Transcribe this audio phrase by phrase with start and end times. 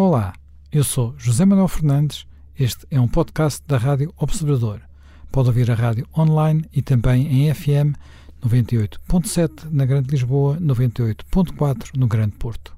[0.00, 0.32] Olá,
[0.70, 2.24] eu sou José Manuel Fernandes.
[2.56, 4.80] Este é um podcast da Rádio Observador.
[5.32, 7.98] Pode ouvir a rádio online e também em FM
[8.40, 12.76] 98.7 na Grande Lisboa, 98.4 no Grande Porto.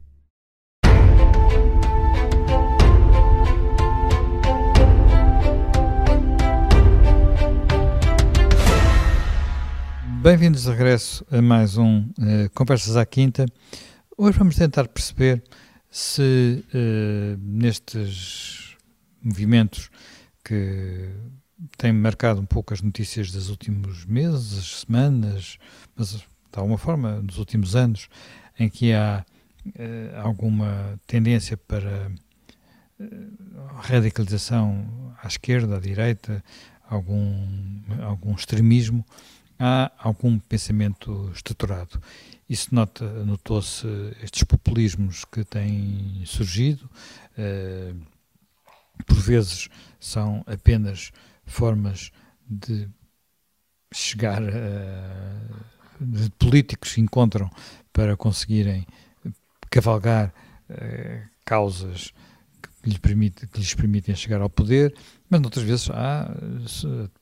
[10.22, 13.44] Bem-vindos de regresso a mais um uh, Conversas à Quinta.
[14.16, 15.44] Hoje vamos tentar perceber
[15.90, 18.76] se uh, nestes
[19.22, 19.90] movimentos
[20.44, 21.10] que
[21.76, 25.58] têm marcado um pouco as notícias dos últimos meses, semanas,
[25.96, 28.08] mas de alguma forma nos últimos anos,
[28.58, 29.24] em que há
[29.66, 32.10] uh, alguma tendência para
[33.76, 36.44] radicalização à esquerda, à direita,
[36.88, 39.04] algum, algum extremismo,
[39.58, 42.00] há algum pensamento estruturado.
[42.50, 43.86] Isso nota, notou-se
[44.20, 46.90] estes populismos que têm surgido,
[47.38, 47.94] eh,
[49.06, 49.68] por vezes
[50.00, 51.12] são apenas
[51.46, 52.10] formas
[52.44, 52.88] de
[53.94, 55.64] chegar a,
[56.00, 57.48] de políticos se encontram
[57.92, 58.84] para conseguirem
[59.70, 60.34] cavalgar
[60.68, 62.12] eh, causas
[62.82, 64.92] que lhes, permite, que lhes permitem chegar ao poder,
[65.28, 66.28] mas outras vezes há,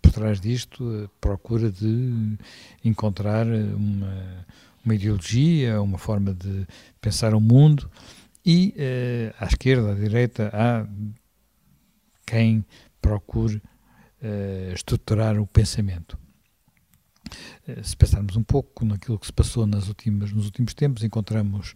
[0.01, 2.39] por trás disto, procura de
[2.83, 4.47] encontrar uma,
[4.89, 6.67] uma ideologia, uma forma de
[7.01, 7.91] pensar o mundo,
[8.45, 10.87] e eh, à esquerda, à direita, há
[12.27, 12.65] quem
[13.03, 13.61] procure
[14.23, 16.19] eh, estruturar o pensamento.
[17.67, 21.75] Eh, se pensarmos um pouco naquilo que se passou nas últimas, nos últimos tempos, encontramos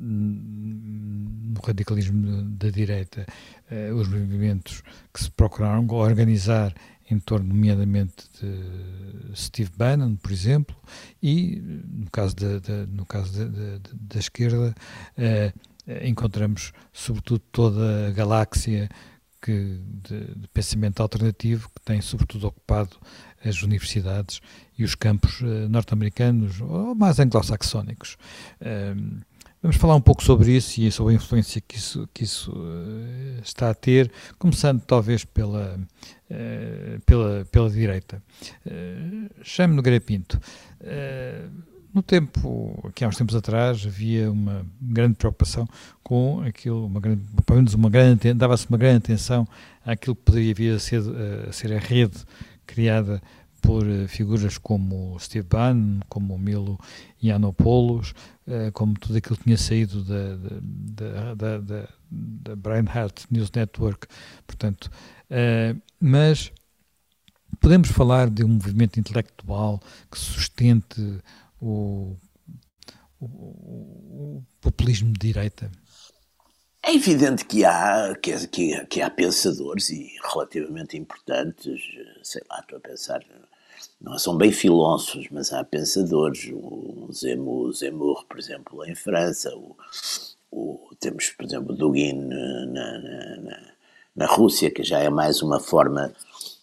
[0.00, 3.26] no radicalismo da direita,
[3.70, 4.82] eh, os movimentos
[5.12, 6.74] que se procuraram organizar
[7.10, 10.76] em torno, nomeadamente, de Steve Bannon, por exemplo,
[11.22, 14.74] e no caso da, da no caso da, da, da esquerda,
[15.16, 15.52] eh,
[16.02, 18.88] encontramos, sobretudo, toda a galáxia
[19.42, 22.96] que, de, de, pensamento alternativo que tem, sobretudo, ocupado
[23.44, 24.40] as universidades
[24.78, 28.16] e os campos eh, norte-americanos ou mais anglo-saxónicos.
[28.60, 28.94] Eh,
[29.62, 33.42] Vamos falar um pouco sobre isso e sobre a influência que isso, que isso uh,
[33.42, 35.78] está a ter, começando talvez pela,
[36.30, 38.22] uh, pela, pela direita.
[38.64, 40.40] Uh, Chame Nogueira Pinto.
[41.92, 45.68] No tempo, aqui há uns tempos atrás, havia uma grande preocupação
[46.02, 49.46] com aquilo, uma grande, pelo menos uma grande, dava-se uma grande atenção
[49.84, 51.02] àquilo que poderia vir a ser,
[51.46, 52.16] a ser a rede
[52.64, 53.20] criada
[53.60, 56.78] por eh, figuras como Steve Bannon, como Milo
[57.22, 58.14] Yiannopoulos,
[58.46, 64.06] eh, como tudo aquilo que tinha saído da, da, da, da, Brian Hart News Network,
[64.46, 64.90] portanto,
[65.28, 66.52] eh, mas
[67.60, 71.20] podemos falar de um movimento intelectual que sustente
[71.60, 72.16] o,
[73.20, 75.70] o, o populismo de direita?
[76.82, 81.80] É evidente que há, que, que, que, há pensadores e relativamente importantes,
[82.22, 83.20] sei lá, estou a pensar
[84.00, 89.76] não são bem filósofos, mas há pensadores, o Zemmour, Zemmour por exemplo, em França, o,
[90.50, 93.72] o, temos, por exemplo, Dugin na, na, na,
[94.16, 96.12] na, Rússia, que já é mais uma forma,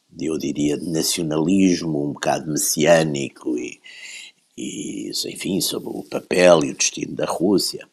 [0.09, 3.79] de, eu diria, de nacionalismo, um bocado messiânico e,
[4.57, 7.87] e, enfim, sobre o papel e o destino da Rússia.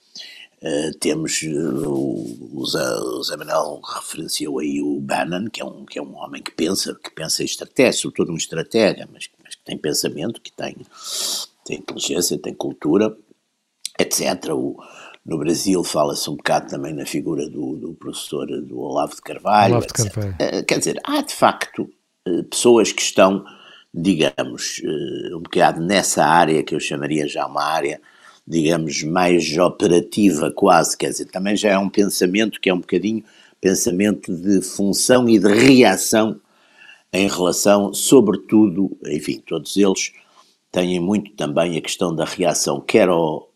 [0.64, 5.98] Uh, temos uh, o, o Zé Manuel referenciou aí o Bannon, que é, um, que
[5.98, 9.62] é um homem que pensa, que pensa em estratégia, sobretudo um estratega, mas, mas que
[9.62, 10.74] tem pensamento, que tem,
[11.66, 13.14] tem inteligência, tem cultura,
[14.00, 14.54] etc.
[14.54, 14.82] O,
[15.26, 19.74] no Brasil fala-se um bocado também na figura do, do professor do Olavo de Carvalho,
[19.74, 20.34] Olavo de Carvalho.
[20.40, 21.90] Uh, quer dizer, há de facto
[22.48, 23.44] pessoas que estão,
[23.92, 24.80] digamos,
[25.34, 28.00] um bocado nessa área que eu chamaria já uma área
[28.46, 33.24] digamos, mais operativa quase, quer dizer, também já é um pensamento que é um bocadinho
[33.60, 36.38] pensamento de função e de reação
[37.10, 40.12] em relação, sobretudo, enfim, todos eles
[40.70, 43.48] têm muito também a questão da reação, quer ao,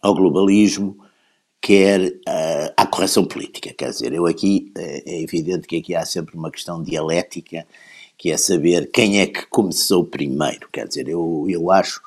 [0.00, 0.96] ao globalismo,
[1.60, 3.74] quer uh, à correção política.
[3.74, 7.66] Quer dizer, eu aqui, é, é evidente que aqui há sempre uma questão dialética,
[8.16, 10.68] que é saber quem é que começou primeiro.
[10.72, 12.00] Quer dizer, eu, eu acho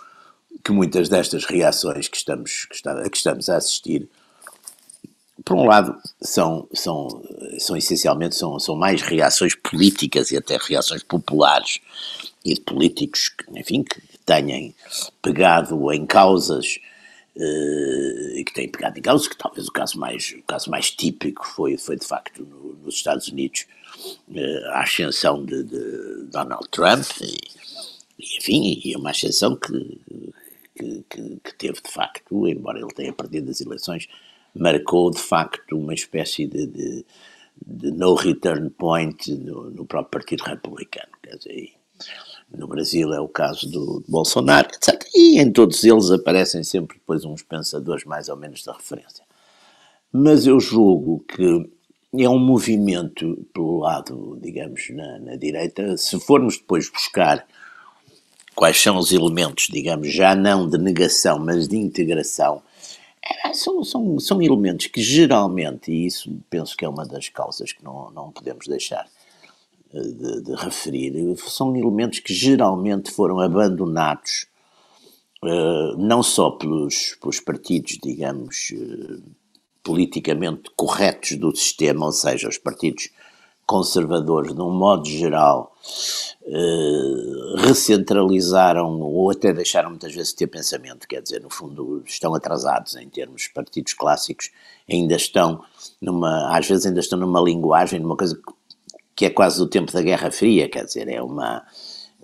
[0.65, 4.09] que muitas destas reações que estamos, que, está, que estamos a assistir,
[5.45, 7.23] por um lado, são, são,
[7.59, 11.79] são essencialmente são, são mais reações políticas e até reações populares
[12.43, 14.73] e de políticos enfim, que tenham
[15.21, 16.79] pegado em causas
[17.35, 21.45] uh, que têm pegado em causas, que talvez o caso mais, o caso mais típico
[21.45, 23.67] foi, foi de facto no, nos Estados Unidos
[24.29, 27.37] uh, a ascensão de, de Donald Trump e,
[28.37, 29.99] enfim, e uma ascensão que
[30.75, 34.07] que, que, que, teve de facto, embora ele tenha perdido as eleições,
[34.53, 37.05] marcou de facto uma espécie de, de,
[37.65, 41.11] de no return point no, no, próprio Partido Republicano.
[41.23, 41.73] Quer dizer,
[42.51, 45.03] no Brasil é o caso do, do Bolsonaro, etc.
[45.13, 49.23] E em todos eles aparecem sempre depois uns pensadores mais ou menos da referência.
[50.11, 51.69] Mas eu julgo que
[52.17, 55.97] é um movimento pelo lado, digamos, na, na direita.
[55.97, 57.45] Se formos depois buscar
[58.55, 62.61] quais são os elementos, digamos, já não de negação, mas de integração,
[63.43, 67.73] é, são, são, são elementos que geralmente, e isso penso que é uma das causas
[67.73, 69.07] que não, não podemos deixar
[69.93, 74.47] eh, de, de referir, são elementos que geralmente foram abandonados
[75.43, 79.23] uh, não só pelos, pelos partidos, digamos, uh,
[79.83, 83.09] politicamente corretos do sistema, ou seja, os partidos
[83.65, 85.75] conservadores, de um modo geral,
[86.45, 92.35] eh, recentralizaram ou até deixaram muitas vezes de ter pensamento, quer dizer, no fundo estão
[92.35, 94.51] atrasados em termos partidos clássicos,
[94.89, 95.63] ainda estão
[95.99, 98.39] numa, às vezes ainda estão numa linguagem, numa coisa
[99.15, 101.63] que é quase do tempo da Guerra Fria, quer dizer, é uma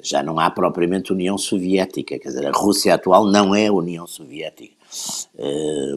[0.03, 4.07] já não há propriamente União Soviética, quer dizer, a Rússia atual não é a União
[4.07, 4.75] Soviética.
[5.37, 5.95] Eh,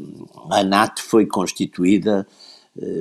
[0.51, 2.27] a NATO foi constituída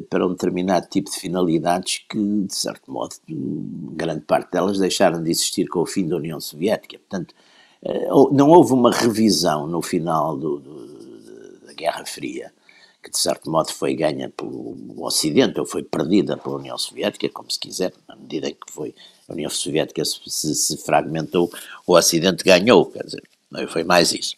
[0.10, 5.32] para um determinado tipo de finalidades que, de certo modo, grande parte delas deixaram de
[5.32, 7.00] existir com o fim da União Soviética.
[7.00, 7.34] Portanto,
[7.82, 12.54] eh, não houve uma revisão no final do, do, da Guerra Fria,
[13.02, 17.50] que de certo modo foi ganha pelo Ocidente, ou foi perdida pela União Soviética, como
[17.50, 18.94] se quiser, na medida em que foi
[19.28, 21.52] a União Soviética se, se, se fragmentou,
[21.88, 23.24] o Ocidente ganhou, quer dizer,
[23.70, 24.36] foi mais isso.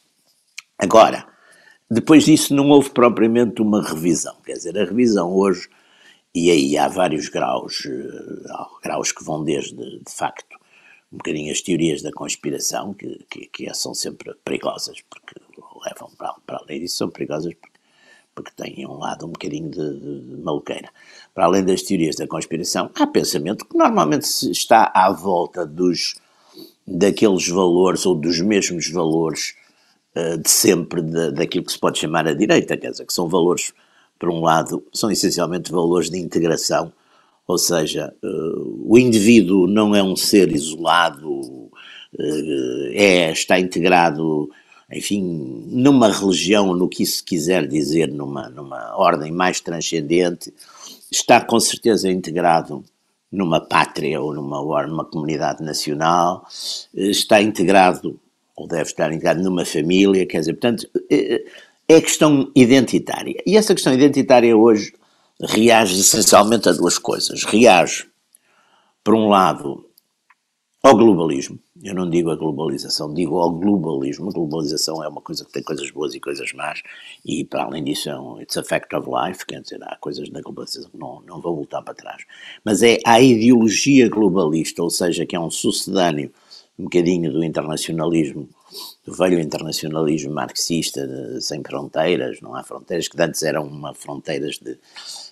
[0.79, 1.34] Agora,
[1.89, 5.69] depois disso não houve propriamente uma revisão, quer dizer, a revisão hoje,
[6.33, 10.57] e aí há vários graus, eh, há graus que vão desde, de facto,
[11.11, 15.35] um bocadinho as teorias da conspiração, que, que, que são sempre perigosas, porque
[15.85, 17.79] levam para, para além disso, são perigosas porque,
[18.33, 20.89] porque têm um lado um bocadinho de, de, de maluqueira.
[21.33, 26.15] Para além das teorias da conspiração, há pensamento que normalmente está à volta dos
[26.85, 29.55] daqueles valores ou dos mesmos valores
[30.41, 33.73] de sempre de, daquilo que se pode chamar a direita, quer dizer, que são valores,
[34.17, 36.91] por um lado, são essencialmente valores de integração,
[37.47, 41.71] ou seja, uh, o indivíduo não é um ser isolado, uh,
[42.93, 44.49] é, está integrado,
[44.91, 45.21] enfim,
[45.67, 50.51] numa religião, no que isso quiser dizer, numa, numa ordem mais transcendente,
[51.11, 52.83] está com certeza integrado
[53.31, 56.47] numa pátria ou numa, numa comunidade nacional,
[56.93, 58.19] está integrado
[58.55, 61.43] ou deve estar integrado numa família, quer dizer, portanto, é,
[61.87, 63.41] é questão identitária.
[63.45, 64.93] E essa questão identitária hoje
[65.41, 67.43] reage essencialmente a duas coisas.
[67.43, 68.07] Reage,
[69.03, 69.85] por um lado,
[70.81, 71.59] ao globalismo.
[71.83, 74.29] Eu não digo a globalização, digo ao globalismo.
[74.29, 76.81] A globalização é uma coisa que tem coisas boas e coisas más,
[77.25, 80.29] e para além disso, é um, it's a fact of life, quer dizer, há coisas
[80.29, 82.23] na globalização que não, não vão voltar para trás.
[82.63, 86.31] Mas é a ideologia globalista, ou seja, que é um sucedâneo
[86.77, 88.49] um bocadinho do internacionalismo,
[89.05, 94.57] do velho internacionalismo marxista de, sem fronteiras, não há fronteiras, que antes eram uma fronteiras
[94.57, 94.77] de,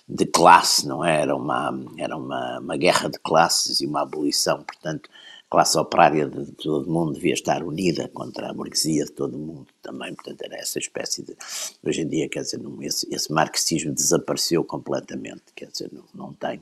[0.08, 1.20] de classe, não é?
[1.20, 5.10] Era, uma, era uma, uma guerra de classes e uma abolição, portanto,
[5.46, 9.36] a classe operária de todo o mundo devia estar unida contra a burguesia de todo
[9.36, 11.36] o mundo também, portanto era essa espécie de,
[11.84, 16.32] hoje em dia, quer dizer, não, esse, esse marxismo desapareceu completamente, quer dizer, não, não
[16.32, 16.60] tem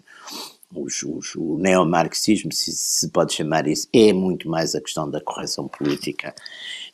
[0.75, 5.21] os, os, o neomarxismo, se se pode chamar isso, é muito mais a questão da
[5.21, 6.35] correção política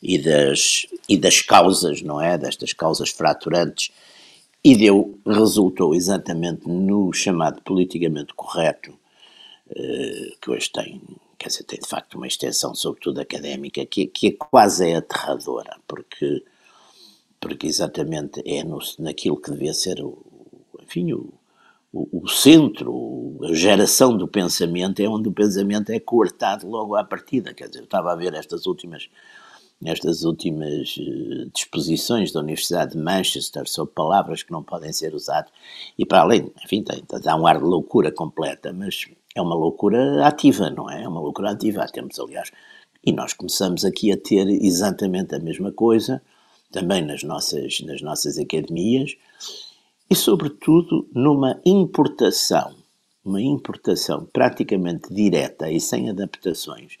[0.01, 2.37] e das, e das causas, não é?
[2.37, 3.91] Destas causas fraturantes.
[4.63, 8.93] E deu, resultou exatamente no chamado politicamente correto,
[9.69, 11.01] eh, que hoje tem,
[11.37, 15.77] quer dizer, tem de facto uma extensão, sobretudo académica, que, que é quase é aterradora,
[15.87, 16.43] porque,
[17.39, 20.17] porque exatamente é no, naquilo que devia ser o,
[20.81, 21.38] enfim, o,
[21.91, 27.53] o, centro, a geração do pensamento é onde o pensamento é cortado logo à partida.
[27.53, 29.09] Quer dizer, eu estava a ver estas últimas,
[29.83, 35.51] estas últimas uh, disposições da Universidade de Manchester sobre palavras que não podem ser usadas,
[35.97, 40.25] e para além, enfim, tem, dá um ar de loucura completa, mas é uma loucura
[40.27, 41.03] ativa, não é?
[41.03, 41.85] É uma loucura ativa.
[41.87, 42.51] Temos, aliás,
[43.03, 46.21] e nós começamos aqui a ter exatamente a mesma coisa,
[46.71, 49.15] também nas nossas, nas nossas academias,
[50.09, 52.75] e, sobretudo, numa importação,
[53.23, 56.97] uma importação praticamente direta e sem adaptações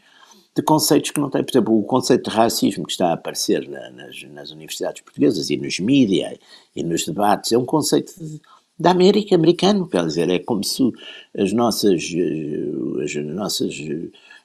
[0.55, 3.67] de conceitos que não têm, por exemplo, o conceito de racismo que está a aparecer
[3.67, 6.37] na, nas, nas, universidades portuguesas e nos mídias
[6.75, 8.41] e nos debates, é um conceito de,
[8.77, 10.91] da América, americano, quer dizer, é como se
[11.37, 13.75] as nossas, eh, as nossas,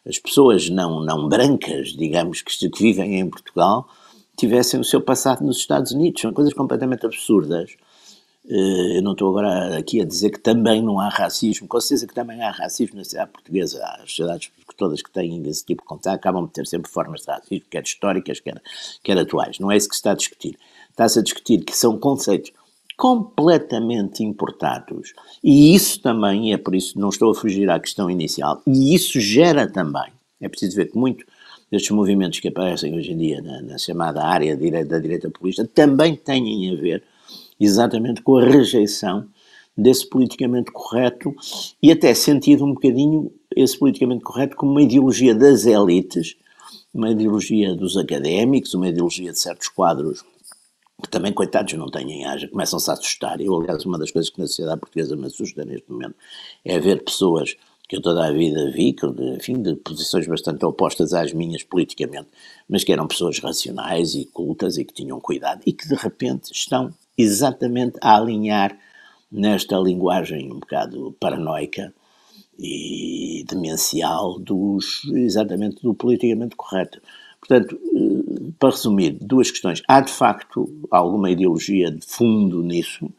[0.06, 3.88] as pessoas não, não brancas, digamos, que, que vivem em Portugal,
[4.36, 7.76] tivessem o seu passado nos Estados Unidos, são coisas completamente absurdas
[8.46, 12.14] eu não estou agora aqui a dizer que também não há racismo, com certeza que
[12.14, 13.82] também há racismo na sociedade portuguesa.
[13.84, 17.26] As sociedades todas que têm esse tipo de contato acabam de ter sempre formas de
[17.28, 18.60] racismo, quer históricas, quer,
[19.02, 19.58] quer atuais.
[19.58, 20.58] Não é isso que se está a discutir.
[20.90, 22.52] Está-se a discutir que são conceitos
[22.96, 25.14] completamente importados.
[25.42, 29.18] E isso também, é por isso não estou a fugir à questão inicial, e isso
[29.18, 31.24] gera também, é preciso ver que muito
[31.70, 36.14] destes movimentos que aparecem hoje em dia na, na chamada área da direita populista também
[36.14, 37.02] têm a ver
[37.58, 39.26] exatamente com a rejeição
[39.76, 41.34] desse politicamente correto
[41.82, 46.36] e até sentido um bocadinho esse politicamente correto como uma ideologia das elites,
[46.92, 50.24] uma ideologia dos académicos, uma ideologia de certos quadros
[51.02, 53.40] que também, coitados, não têm haja, começam-se a assustar.
[53.40, 56.14] Eu, aliás, uma das coisas que na sociedade portuguesa me assusta neste momento
[56.64, 57.56] é ver pessoas
[57.86, 59.04] que eu toda a vida vi, que,
[59.36, 62.28] enfim, de posições bastante opostas às minhas politicamente,
[62.68, 66.50] mas que eram pessoas racionais e cultas e que tinham cuidado e que de repente
[66.52, 68.76] estão exatamente a alinhar
[69.30, 71.92] nesta linguagem um bocado paranoica
[72.58, 77.00] e demencial dos, exatamente do politicamente correto.
[77.40, 79.82] Portanto, eh, para resumir, duas questões.
[79.88, 83.10] Há de facto alguma ideologia de fundo nisso,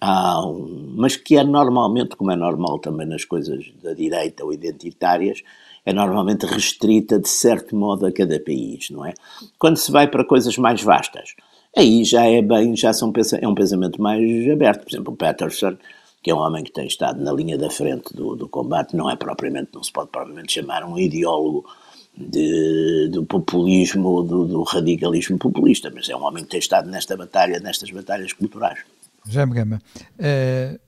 [0.00, 4.52] há um, mas que é normalmente, como é normal também nas coisas da direita ou
[4.52, 5.42] identitárias,
[5.86, 9.14] é normalmente restrita de certo modo a cada país, não é?
[9.58, 11.34] Quando se vai para coisas mais vastas,
[11.76, 14.84] aí já é bem, já são, é um pensamento mais aberto.
[14.84, 15.76] Por exemplo, o Peterson,
[16.22, 19.10] que é um homem que tem estado na linha da frente do, do combate, não
[19.10, 21.64] é propriamente, não se pode propriamente chamar um ideólogo
[22.16, 27.16] de, do populismo, do, do, radicalismo populista, mas é um homem que tem estado nesta
[27.16, 28.80] batalha, nestas batalhas culturais.
[29.26, 29.80] Jaime Gama,
[30.18, 30.80] uh,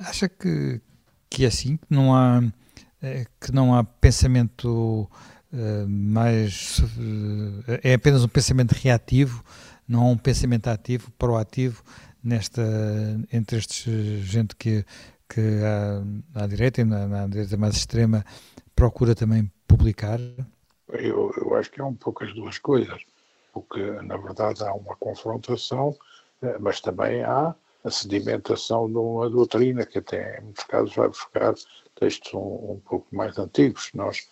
[0.00, 0.80] acha que,
[1.28, 5.08] que é assim, que não há, uh, que não há pensamento
[5.52, 6.80] uh, mais.
[7.82, 9.44] é apenas um pensamento reativo,
[9.88, 11.82] não há um pensamento ativo, proativo,
[12.22, 12.62] nesta,
[13.32, 13.86] entre estes
[14.24, 14.84] gente que,
[15.28, 18.24] que à, à direita e na, na direita mais extrema
[18.74, 20.20] procura também publicar?
[20.88, 23.02] Eu, eu acho que é um pouco as duas coisas,
[23.52, 25.96] porque na verdade há uma confrontação,
[26.42, 27.54] eh, mas também há
[27.84, 31.54] a sedimentação de uma doutrina que até em muitos casos vai buscar
[31.98, 33.90] textos um, um pouco mais antigos.
[33.94, 34.28] Nós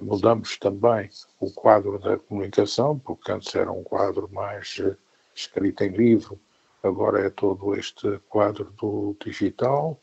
[0.00, 1.08] mudamos também
[1.38, 4.96] o quadro da comunicação, porque antes era um quadro mais eh,
[5.34, 6.38] escrito em livro,
[6.82, 10.00] agora é todo este quadro do digital.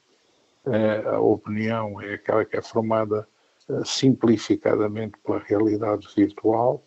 [0.66, 3.28] Eh, a opinião é aquela que é formada
[3.84, 6.82] simplificadamente pela realidade virtual,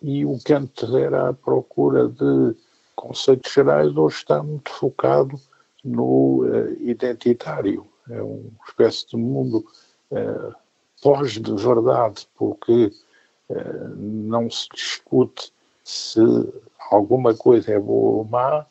[0.00, 2.56] e o que antes era a procura de
[2.94, 5.36] conceitos gerais, hoje está muito focado
[5.84, 6.44] no
[6.80, 7.86] identitário.
[8.08, 9.64] É uma espécie de mundo
[11.02, 12.92] pós de verdade, porque
[13.50, 15.52] uh, não se discute
[15.84, 16.20] se
[16.90, 18.66] alguma coisa é boa ou má,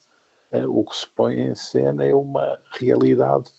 [0.67, 3.49] o que se põe em cena é uma realidade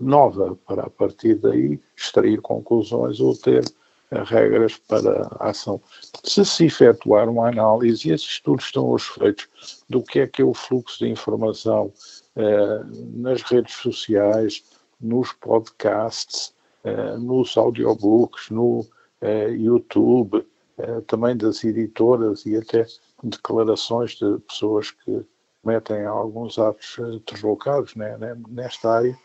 [0.00, 3.64] nova para a partir daí extrair conclusões ou ter
[4.10, 5.80] eh, regras para a ação.
[6.24, 9.48] Se se efetuar uma análise, e esses estudos estão hoje feitos,
[9.88, 11.92] do que é que é o fluxo de informação
[12.36, 12.80] eh,
[13.14, 14.64] nas redes sociais,
[15.00, 16.52] nos podcasts,
[16.84, 18.86] eh, nos audiobooks, no
[19.20, 20.46] eh, YouTube,
[20.78, 22.86] eh, também das editoras e até
[23.22, 25.24] declarações de pessoas que
[25.62, 29.18] cometem alguns atos eh, deslocados né, né, nesta área,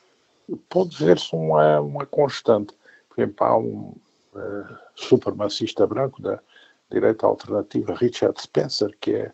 [0.69, 2.73] pode ver-se uma, uma constante.
[3.09, 3.95] Por exemplo, há um
[4.33, 6.39] uh, supremacista branco da
[6.91, 9.33] direita alternativa, Richard Spencer, que é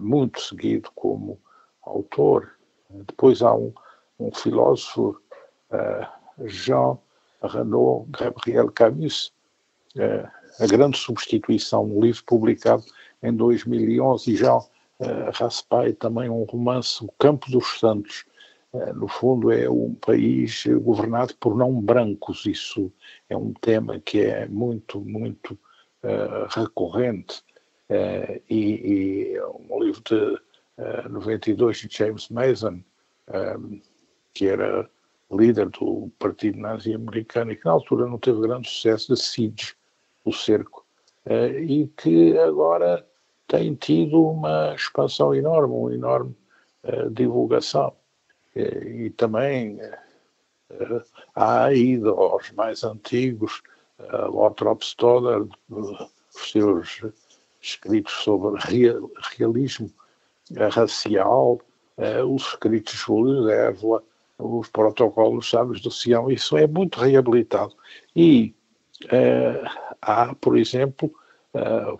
[0.00, 1.38] muito seguido como
[1.82, 2.52] autor.
[2.88, 3.72] Depois há um,
[4.18, 5.20] um filósofo,
[5.70, 6.98] uh, Jean
[7.48, 9.32] Renaud Gabriel Camus,
[10.58, 12.84] A Grande Substituição, um livro publicado
[13.22, 14.60] em 2011, e Jean
[15.34, 18.24] Raspail, também um romance, O Campo dos Santos,
[18.74, 22.46] eh, no fundo, é um país governado por não brancos.
[22.46, 22.90] Isso
[23.28, 25.58] é um tema que é muito, muito
[26.02, 27.42] uh, recorrente.
[27.90, 32.82] Uh, e, e, um livro de uh, 92 de James Mason,
[34.34, 34.88] que era
[35.32, 39.74] líder do Partido Nazi americano e que na altura não teve grande sucesso, de Siege,
[40.24, 40.84] o cerco,
[41.26, 43.06] uh, e que agora
[43.46, 46.36] tem tido uma expansão enorme, uma enorme
[47.12, 47.94] divulgação.
[48.56, 49.78] E, e também
[51.34, 53.62] há ido aos mais antigos,
[54.28, 56.08] Lothrop Stoddard, os
[56.50, 57.02] seus
[57.60, 59.90] escritos sobre real, realismo
[60.70, 61.60] racial,
[62.26, 64.02] os escritos de Júlio Dévola,
[64.42, 67.74] os protocolos sábios do Sião, isso é muito reabilitado.
[68.14, 68.54] E
[70.00, 71.12] há, por exemplo,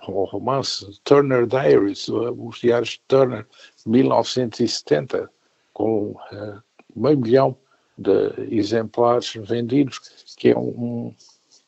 [0.08, 3.46] o romance Turner Diaries, os diários de Turner,
[3.86, 5.30] 1970,
[5.72, 6.62] com uh,
[6.94, 7.56] meio milhão
[7.96, 9.98] de exemplares vendidos,
[10.36, 11.14] que é um,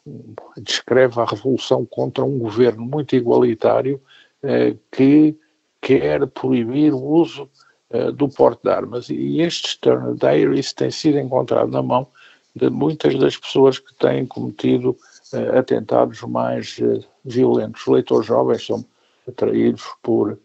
[0.07, 4.01] um, descreve a revolução contra um governo muito igualitário
[4.43, 5.37] uh, que
[5.81, 7.51] quer proibir o uso
[7.95, 9.09] uh, do porte de armas.
[9.09, 12.07] E este Turner Diaries tem sido encontrado na mão
[12.55, 14.97] de muitas das pessoas que têm cometido
[15.33, 16.79] uh, atentados mais
[17.25, 17.83] violentos.
[17.83, 18.85] Os leitores jovens são
[19.27, 20.39] atraídos por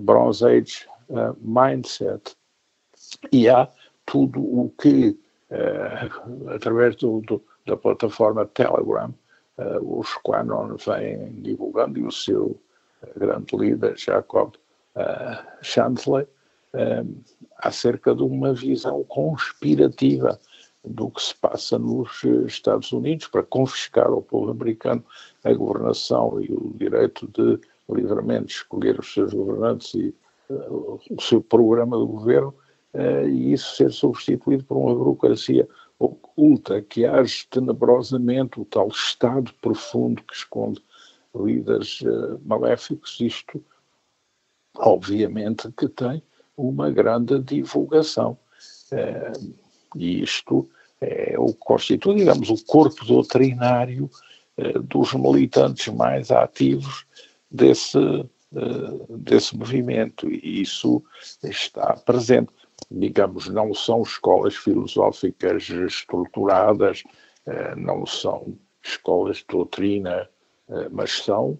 [0.00, 0.86] Bronze Age
[1.40, 2.36] mindset.
[3.32, 3.68] E há
[4.06, 5.18] tudo o que,
[6.54, 9.12] através do, do, da plataforma Telegram,
[9.82, 12.56] os Quanon vêm divulgando e o seu
[13.16, 14.54] grande líder, Jacob
[14.96, 16.26] uh, Chansley,
[16.74, 17.22] um,
[17.58, 20.38] acerca de uma visão conspirativa
[20.84, 25.02] do que se passa nos Estados Unidos para confiscar ao povo americano
[25.42, 30.14] a governação e o direito de livremente escolher os seus governantes e
[30.50, 32.54] uh, o seu programa de governo
[33.28, 40.22] e isso ser substituído por uma burocracia oculta que age tenebrosamente o tal Estado profundo
[40.22, 40.80] que esconde
[41.34, 42.00] líderes
[42.44, 43.18] maléficos.
[43.20, 43.60] Isto
[44.76, 46.22] obviamente que tem
[46.56, 48.38] uma grande divulgação.
[48.92, 49.32] É,
[49.96, 50.68] e isto
[51.00, 54.10] é o que constitui, digamos, o corpo doutrinário
[54.56, 57.06] é, dos militantes mais ativos
[57.50, 60.30] desse, é, desse movimento.
[60.30, 61.02] E isso
[61.42, 62.50] está presente.
[62.90, 67.02] Digamos, não são escolas filosóficas estruturadas,
[67.76, 70.28] não são escolas de doutrina,
[70.90, 71.58] mas são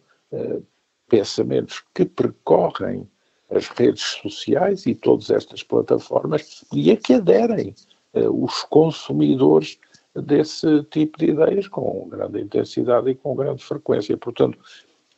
[1.09, 3.09] pensamentos que percorrem
[3.51, 7.75] as redes sociais e todas estas plataformas e a que aderem
[8.15, 9.79] uh, os consumidores
[10.15, 14.17] desse tipo de ideias com grande intensidade e com grande frequência.
[14.17, 14.59] Portanto,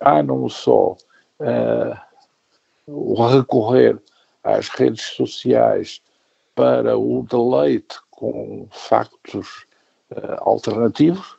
[0.00, 0.96] há não só
[1.40, 1.96] uh,
[2.86, 4.00] o recorrer
[4.42, 6.00] às redes sociais
[6.54, 9.66] para o deleite com factos
[10.10, 11.36] uh, alternativos,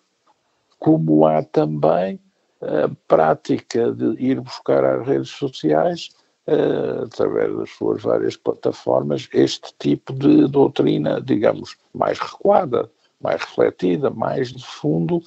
[0.80, 2.20] como há também
[2.62, 6.10] a prática de ir buscar às redes sociais,
[6.48, 12.90] uh, através das suas várias plataformas, este tipo de doutrina, digamos, mais recuada,
[13.22, 15.22] mais refletida, mais de fundo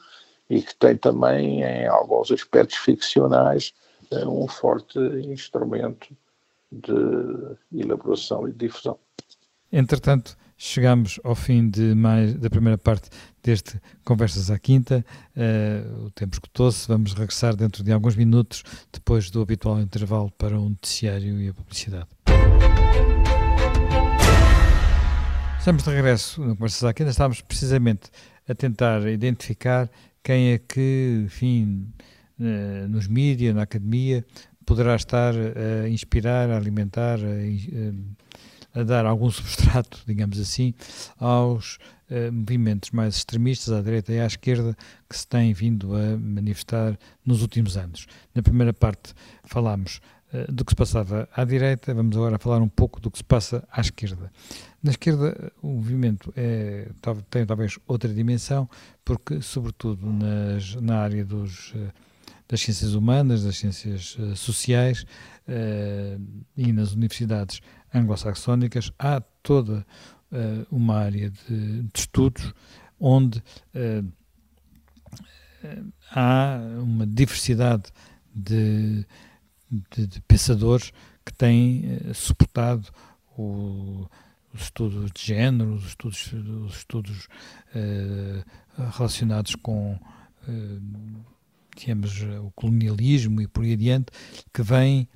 [0.48, 3.72] e que tem também, em alguns aspectos ficcionais,
[4.10, 6.08] uh, um forte instrumento
[6.72, 8.98] de elaboração e difusão.
[9.72, 13.08] Entretanto, chegamos ao fim de mais, da primeira parte
[13.42, 15.02] deste Conversas à Quinta.
[15.34, 16.86] Uh, o tempo escutou-se.
[16.86, 21.54] Vamos regressar dentro de alguns minutos, depois do habitual intervalo para o noticiário e a
[21.54, 22.08] publicidade.
[25.58, 27.10] Estamos de regresso no Conversas à Quinta.
[27.10, 28.10] Estávamos precisamente
[28.46, 29.90] a tentar identificar
[30.22, 31.90] quem é que, enfim,
[32.38, 34.26] uh, nos mídias, na academia,
[34.66, 37.90] poderá estar a inspirar, a alimentar, a,
[38.74, 40.74] a dar algum substrato, digamos assim,
[41.18, 41.78] aos
[42.10, 44.76] uh, movimentos mais extremistas à direita e à esquerda
[45.08, 48.06] que se têm vindo a manifestar nos últimos anos.
[48.34, 50.00] Na primeira parte falámos
[50.32, 53.24] uh, do que se passava à direita, vamos agora falar um pouco do que se
[53.24, 54.30] passa à esquerda.
[54.82, 56.88] Na esquerda, o movimento é,
[57.28, 58.68] tem talvez outra dimensão,
[59.04, 61.90] porque, sobretudo nas, na área dos, eh,
[62.48, 65.04] das ciências humanas, das ciências sociais
[66.56, 67.60] e nas universidades,
[67.94, 69.86] anglo-saxónicas, há toda
[70.32, 72.52] uh, uma área de, de, estudos
[72.98, 73.42] onde
[73.74, 74.12] uh,
[76.10, 77.90] há uma diversidade
[78.34, 79.06] de,
[79.90, 80.92] de, de pensadores
[81.24, 82.88] que têm uh, suportado
[83.36, 84.06] o,
[84.52, 86.32] os estudos de género, os estudos,
[86.66, 87.28] os estudos
[88.92, 89.96] relacionados com
[91.76, 94.06] digamos, o colonialismo e por aí adiante,
[94.52, 95.08] que vêm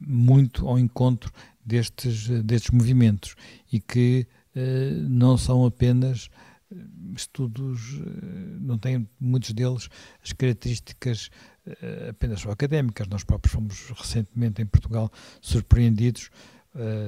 [0.00, 1.32] muito ao encontro
[1.64, 3.34] destes, destes movimentos
[3.70, 6.28] e que uh, não são apenas
[6.72, 6.76] eh,
[7.14, 9.88] estudos, uh, não têm muitos deles
[10.22, 11.30] as características
[11.66, 13.06] uh, apenas académicas.
[13.08, 15.10] Nós próprios fomos recentemente em Portugal
[15.40, 16.30] surpreendidos,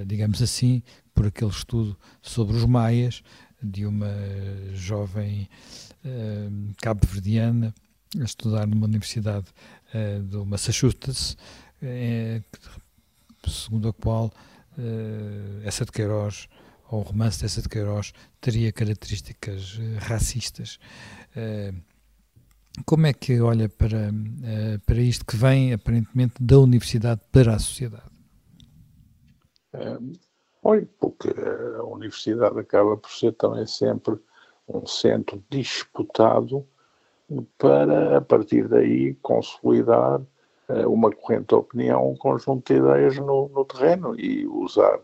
[0.09, 0.83] digamos assim,
[1.15, 3.23] por aquele estudo sobre os maias
[3.63, 4.11] de uma
[4.75, 5.49] jovem
[6.83, 7.73] cabo-verdiana
[8.21, 9.47] a estudar numa universidade
[10.25, 11.37] do Massachusetts,
[13.51, 16.49] segundo a qual uh, essa de Queiroz,
[16.91, 20.79] ou o romance dessa de Queiroz, teria características uh, racistas.
[21.37, 21.81] Uh,
[22.87, 24.11] como é que olha para,
[24.87, 28.11] para isto que vem, aparentemente, da universidade para a sociedade?
[30.63, 34.19] olha, porque a universidade acaba por ser também sempre
[34.67, 36.67] um centro disputado
[37.59, 40.25] para, a partir daí, consolidar eh,
[40.87, 45.01] uma corrente de opinião, um conjunto de ideias no, no terreno e usar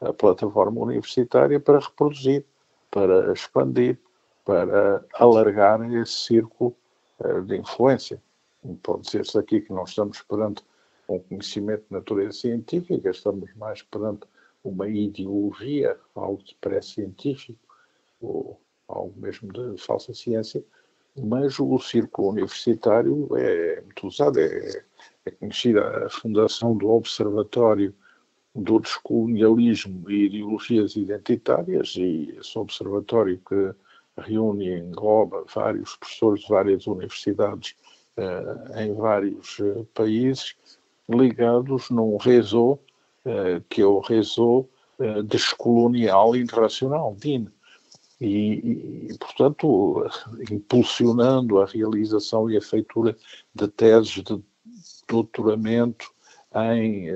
[0.00, 2.44] a plataforma universitária para reproduzir,
[2.90, 3.98] para expandir,
[4.44, 6.74] para alargar esse círculo
[7.20, 8.20] uh, de influência.
[8.82, 10.64] Pode dizer-se aqui que não estamos perante
[11.08, 14.22] um conhecimento de natureza científica, estamos mais perante
[14.64, 17.58] uma ideologia, algo de pré-científico,
[18.20, 20.64] ou algo mesmo de falsa ciência,
[21.18, 24.84] mas o círculo universitário é muito usado, é,
[25.26, 27.94] é conhecida a fundação do Observatório
[28.54, 33.74] do Descolonialismo e Ideologias Identitárias, e esse observatório que
[34.20, 37.74] reúne e engloba vários professores de várias universidades
[38.16, 40.54] uh, em vários uh, países,
[41.08, 42.78] ligados num réseau,
[43.24, 44.68] uh, que é o réseau
[45.24, 47.48] descolonial internacional, DIN.
[48.22, 50.06] E, e, portanto,
[50.48, 53.16] impulsionando a realização e a feitura
[53.52, 54.40] de teses de
[55.08, 56.08] doutoramento
[56.54, 57.08] em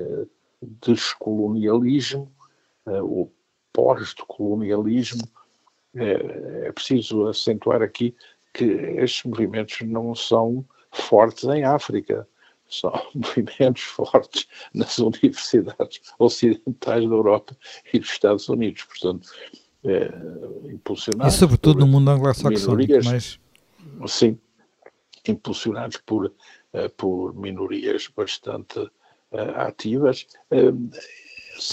[0.61, 2.29] descolonialismo,
[2.85, 3.33] ou
[3.71, 5.25] pós-colonialismo,
[5.95, 8.13] é, é preciso acentuar aqui
[8.53, 12.27] que estes movimentos não são fortes em África,
[12.67, 17.55] são movimentos fortes nas universidades ocidentais da Europa
[17.93, 19.29] e dos Estados Unidos, portanto,
[19.83, 20.11] é,
[20.71, 21.33] impulsionados.
[21.33, 23.39] E sobretudo no mundo anglo-saxónico, mas.
[24.07, 24.37] Sim,
[25.27, 28.89] impulsionados por, uh, por minorias bastante uh,
[29.55, 30.27] ativas.
[30.51, 30.89] Uh,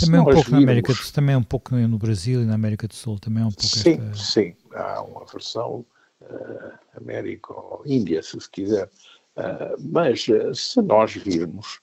[0.01, 0.51] também um pouco vimos...
[0.51, 3.43] na América do Sul, também um pouco no Brasil e na América do Sul, também
[3.43, 4.14] é um pouco Sim, esta...
[4.14, 5.85] sim, há uma versão
[6.23, 8.88] uh, América ou Índia, se se quiser.
[9.37, 11.81] Uh, mas se nós virmos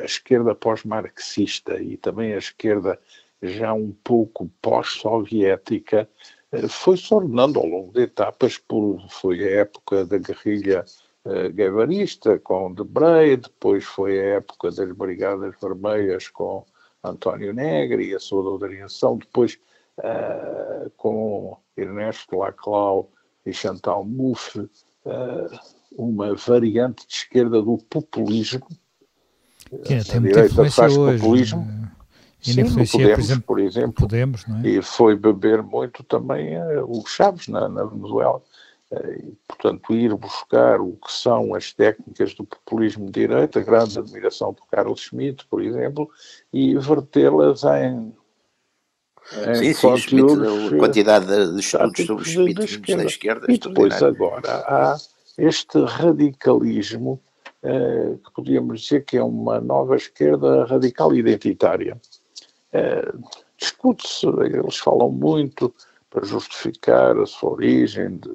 [0.00, 2.98] a esquerda pós-marxista e também a esquerda
[3.46, 6.08] já um pouco pós-soviética,
[6.68, 10.84] foi se ordenando ao longo de etapas, por, foi a época da guerrilha
[11.24, 16.64] uh, guevarista com Debré, depois foi a época das Brigadas Vermelhas com
[17.02, 19.58] António Negri, a sua doutrinação, depois
[19.98, 23.10] uh, com Ernesto Laclau
[23.44, 25.58] e Chantal Mouffe, uh,
[25.92, 28.66] uma variante de esquerda do populismo.
[29.84, 31.20] Que é, tem muita influência hoje.
[31.20, 31.85] Populismo.
[32.46, 32.52] Né?
[32.52, 34.68] E Sim, Podemos, por exemplo, por exemplo Podemos, é?
[34.68, 38.42] e foi beber muito também uh, o Chaves na, na Venezuela.
[38.90, 43.98] Eh, e, portanto, ir buscar o que são as técnicas do populismo de direita, grande
[43.98, 46.08] admiração por Carlos Schmitt, por exemplo,
[46.52, 48.14] e vertê-las em,
[49.48, 50.32] em sim, sim, Schmitt,
[50.74, 53.02] a quantidade de estudos sobre Schmitt da esquerda.
[53.02, 54.96] da esquerda e depois agora há
[55.36, 57.20] este radicalismo
[57.62, 62.00] eh, que podíamos dizer que é uma nova esquerda radical identitária.
[62.76, 63.12] Eh,
[63.56, 65.74] Discute-se, eles falam muito
[66.10, 68.28] para justificar a sua origem de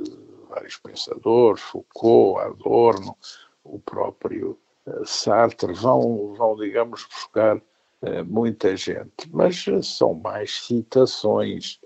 [0.49, 3.15] vários pensadores, Foucault, Adorno,
[3.63, 11.80] o próprio uh, Sartre, vão, vão, digamos, buscar uh, muita gente, mas são mais citações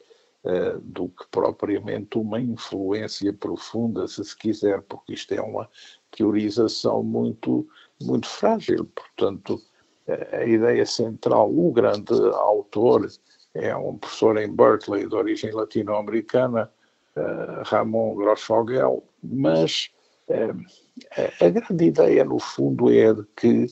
[0.84, 5.68] do que propriamente uma influência profunda, se se quiser, porque isto é uma
[6.12, 7.68] teorização muito,
[8.00, 8.86] muito frágil.
[8.94, 9.60] Portanto,
[10.08, 13.10] a ideia central, o grande autor
[13.54, 16.72] é um professor em Berkeley de origem latino-americana,
[17.16, 19.90] uh, Ramon Grossfogel, mas
[20.30, 23.68] uh, a grande ideia, no fundo, é de que,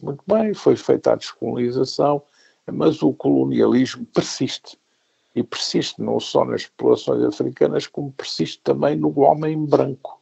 [0.00, 2.22] muito bem, foi feita a descolonização,
[2.70, 4.78] mas o colonialismo persiste.
[5.34, 10.20] E persiste não só nas populações africanas, como persiste também no homem branco.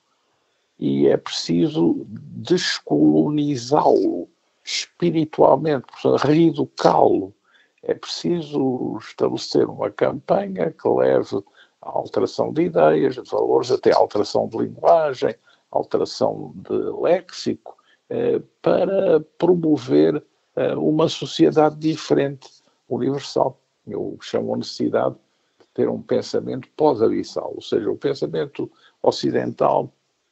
[0.79, 4.29] E é preciso descolonizá-lo
[4.69, 5.87] espiritualmente,
[6.19, 7.35] reeducá-lo
[7.83, 11.43] é preciso estabelecer uma campanha que leve
[11.81, 15.35] à alteração de ideias, de valores, até à alteração de linguagem,
[15.71, 17.79] alteração de léxico,
[18.11, 20.23] eh, para promover
[20.57, 22.49] eh, uma sociedade diferente,
[22.91, 23.59] universal.
[23.87, 25.15] Eu chamo a necessidade
[25.59, 28.71] de ter um pensamento pós-abissal, ou seja, o pensamento
[29.03, 29.91] ocidental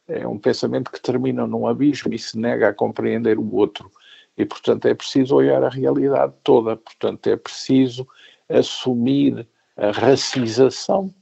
[0.08, 3.90] é um pensamento que termina num abismo e se nega a compreender o outro.
[4.36, 8.06] E, portanto, é preciso olhar a realidade toda, portanto, é preciso
[8.48, 9.46] assumir
[9.76, 11.12] a racização.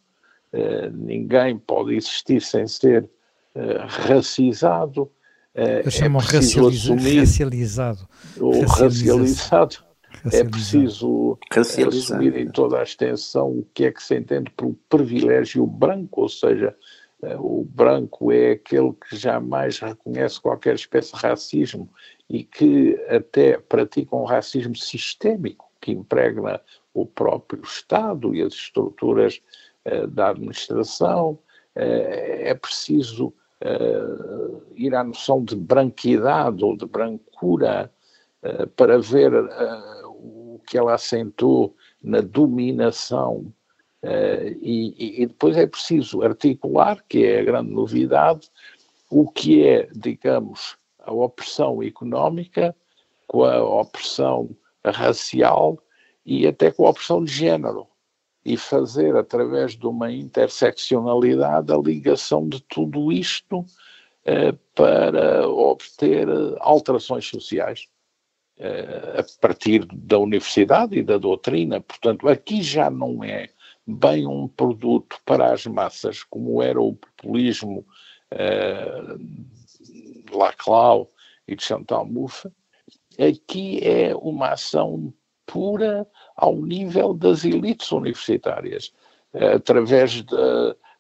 [0.52, 3.04] Uh, ninguém pode existir sem ser
[3.54, 5.02] uh, racizado.
[5.54, 8.08] Uh, Eu chamo é racializa assumir racializado.
[8.38, 9.76] O racializado.
[10.32, 15.66] É preciso assumir em toda a extensão o que é que se entende por privilégio
[15.66, 16.74] branco, ou seja,
[17.38, 21.88] o branco é aquele que jamais reconhece qualquer espécie de racismo
[22.28, 26.60] e que até pratica um racismo sistémico que impregna
[26.94, 29.42] o próprio Estado e as estruturas
[29.84, 31.38] uh, da administração.
[31.76, 37.90] Uh, é preciso uh, ir à noção de branquidade ou de brancura
[38.76, 39.32] para ver
[40.04, 43.50] o que ela assentou na dominação
[44.60, 48.50] e, e, depois é preciso articular, que é a grande novidade,
[49.08, 52.74] o que é, digamos, a opressão económica
[53.26, 54.50] com a opressão
[54.84, 55.78] racial
[56.24, 57.86] e até com a opressão de género
[58.44, 63.64] e fazer através de uma interseccionalidade a ligação de tudo isto
[64.24, 66.28] eh, para obter
[66.60, 67.88] alterações sociais
[68.58, 71.80] eh, a partir da universidade e da doutrina.
[71.80, 73.48] Portanto, aqui já não é
[73.86, 77.86] bem um produto para as massas, como era o populismo
[78.30, 79.16] eh,
[80.32, 81.10] Laclau
[81.46, 82.48] e de Chantal Mouffe,
[83.18, 85.12] aqui é uma ação
[85.46, 88.92] pura ao nível das elites universitárias,
[89.34, 90.24] eh, através de,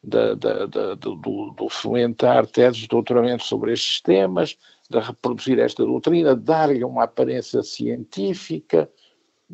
[0.02, 4.56] do, do fomentar teses de doutoramento sobre estes temas,
[4.90, 8.88] de reproduzir esta doutrina, dar-lhe uma aparência científica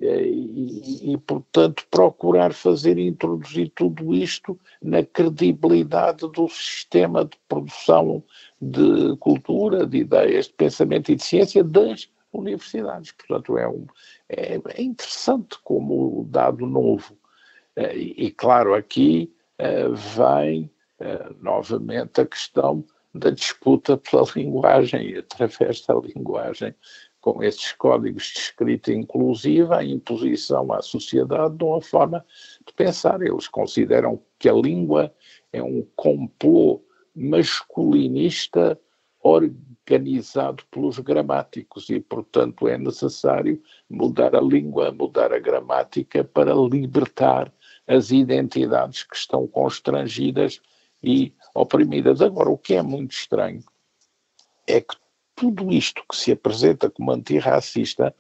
[0.03, 8.23] e, e, portanto, procurar fazer introduzir tudo isto na credibilidade do sistema de produção
[8.61, 13.13] de cultura, de ideias, de pensamento e de ciência das universidades.
[13.13, 13.87] Portanto, é, um,
[14.29, 17.17] é, é interessante como dado novo.
[17.77, 22.85] Eh, e, claro, aqui eh, vem eh, novamente a questão
[23.15, 26.75] da disputa pela linguagem e através da linguagem,
[27.21, 32.25] com esses códigos de escrita inclusiva, a imposição à sociedade de uma forma
[32.67, 33.21] de pensar.
[33.21, 35.13] Eles consideram que a língua
[35.53, 36.83] é um complô
[37.15, 38.81] masculinista
[39.23, 47.53] organizado pelos gramáticos e, portanto, é necessário mudar a língua, mudar a gramática para libertar
[47.87, 50.61] as identidades que estão constrangidas
[51.03, 52.23] e oprimidas.
[52.23, 53.63] Agora, o que é muito estranho
[54.67, 54.95] é que
[55.41, 58.15] tudo isto que se apresenta como antirracista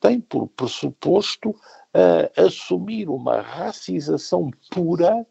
[0.00, 5.24] tem por pressuposto uh, assumir uma racização pura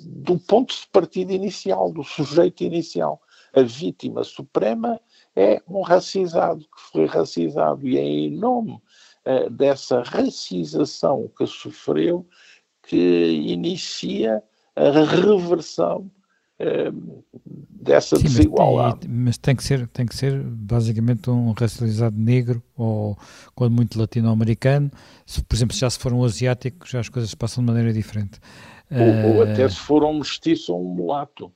[0.00, 3.22] do ponto de partida inicial, do sujeito inicial.
[3.54, 5.00] A vítima suprema
[5.36, 12.26] é um racizado, que foi racizado, e é em nome uh, dessa racização que sofreu
[12.82, 14.42] que inicia
[14.74, 16.10] a reversão
[17.80, 19.08] dessa Sim, desigualdade.
[19.08, 23.16] Mas tem, mas tem, que ser, tem que ser basicamente um racializado negro ou,
[23.54, 24.90] quando muito, latino-americano.
[25.48, 28.38] por exemplo, já se for um asiático, já as coisas passam de maneira diferente.
[28.90, 31.52] Ou, ou até se for um mestiço ou um mulato.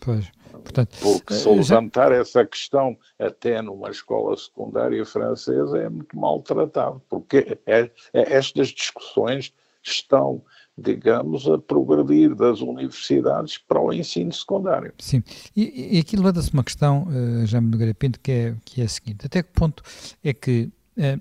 [0.00, 0.30] Pois.
[0.52, 2.16] Portanto, Porque se levantar já...
[2.16, 9.52] essa questão até numa escola secundária francesa é muito maltratado, porque é, é, estas discussões
[9.82, 10.42] estão,
[10.76, 14.92] digamos, a progredir das universidades para o ensino secundário.
[14.98, 15.22] Sim,
[15.54, 18.88] e, e aqui levanta-se uma questão, uh, Jaime Nogueira Pinto, que é, que é a
[18.88, 19.82] seguinte, até que ponto
[20.22, 21.20] é que uh,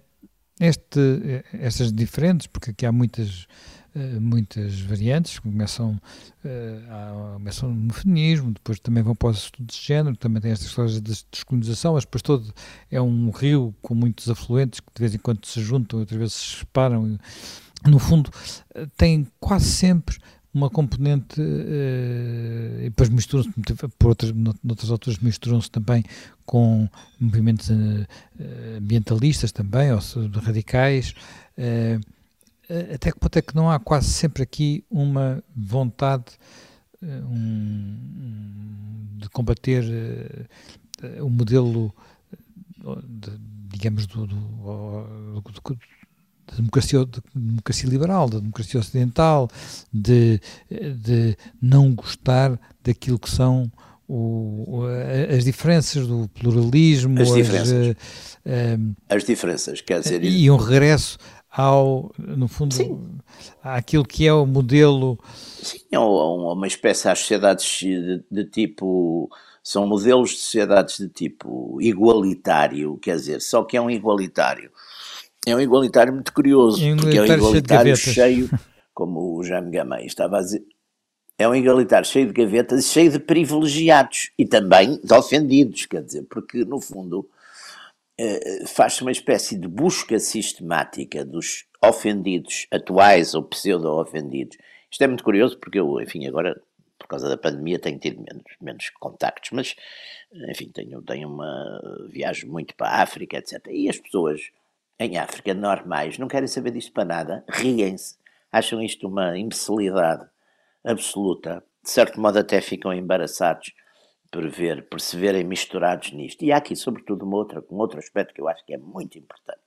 [0.59, 3.47] este, uh, estas diferentes, porque aqui há muitas
[3.95, 6.01] eh, muitas variantes, começam,
[6.43, 10.67] uh, começam no feminismo, depois também vão para os estudos de género, também tem estas
[10.67, 12.51] histórias de descolonização, mas depois todo
[12.89, 16.33] é um rio com muitos afluentes que de vez em quando se juntam, outras vezes
[16.33, 17.19] se separam.
[17.85, 18.31] No fundo,
[18.73, 20.17] eh, tem quase sempre
[20.53, 23.51] uma componente uh, e depois misturam-se
[23.97, 26.03] por outras, noutras alturas misturam-se também
[26.45, 26.87] com
[27.19, 28.07] movimentos uh,
[28.77, 29.99] ambientalistas também, ou
[30.43, 31.15] radicais,
[31.57, 31.99] uh,
[32.93, 36.25] até que ponto é que não há quase sempre aqui uma vontade
[37.01, 37.97] um,
[39.17, 39.83] de combater
[41.19, 41.93] o modelo,
[43.05, 43.31] de,
[43.69, 45.77] digamos, do, do, do,
[46.47, 49.49] da democracia, de democracia liberal, da democracia ocidental,
[49.93, 53.71] de, de não gostar daquilo que são
[54.07, 54.83] o,
[55.35, 57.95] as diferenças do pluralismo, as diferenças,
[58.45, 61.17] as, uh, as diferenças quer dizer, e um regresso
[61.55, 62.99] ao, no fundo, Sim.
[63.63, 65.19] àquilo que é o modelo.
[65.61, 69.29] Sim, é uma espécie às sociedades de, de, tipo.
[69.63, 74.69] São modelos de sociedades de tipo igualitário, quer dizer, só que é um igualitário.
[75.45, 78.49] É um igualitário muito curioso, é um porque é um igualitário cheio,
[78.93, 80.63] como o Jaime Gamay estava a dizer,
[81.37, 86.03] é um igualitário cheio de gavetas e cheio de privilegiados e também de ofendidos, quer
[86.03, 87.27] dizer, porque no fundo
[88.17, 94.57] eh, faz-se uma espécie de busca sistemática dos ofendidos atuais ou pseudo-ofendidos.
[94.89, 96.61] Isto é muito curioso porque eu, enfim, agora,
[96.99, 99.75] por causa da pandemia, tenho tido menos, menos contactos, mas,
[100.49, 103.59] enfim, tenho, tenho uma viagem muito para a África, etc.
[103.71, 104.41] E as pessoas
[104.99, 108.17] em África normais não querem saber disto para nada, riem-se,
[108.51, 110.27] acham isto uma imbecilidade
[110.83, 113.73] absoluta, de certo modo até ficam embaraçados
[114.31, 116.43] por ver, por se verem misturados nisto.
[116.43, 119.17] E há aqui, sobretudo, uma outra, um outro aspecto que eu acho que é muito
[119.17, 119.59] importante.